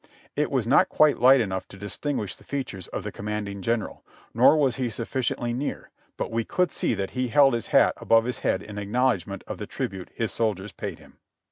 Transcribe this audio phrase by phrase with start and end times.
[0.35, 4.57] It was not quite light enough to distinguish the features of the commanding general, nor
[4.57, 8.39] was he sufficiently near, but we could see that he held his hat above his
[8.39, 11.19] head in acknowledgment of the tribute his soldiers paid him.